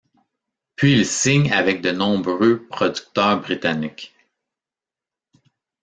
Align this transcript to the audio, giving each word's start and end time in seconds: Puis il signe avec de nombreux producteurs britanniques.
Puis 0.75 0.93
il 0.93 1.05
signe 1.05 1.51
avec 1.53 1.83
de 1.83 1.91
nombreux 1.91 2.65
producteurs 2.65 3.39
britanniques. 3.39 4.15